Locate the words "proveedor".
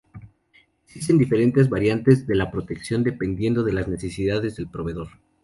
4.67-5.09